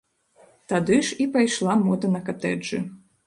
Тады 0.71 0.97
ж 1.09 1.17
і 1.25 1.27
пайшла 1.37 1.77
мода 1.83 2.07
на 2.17 2.21
катэджы. 2.31 2.83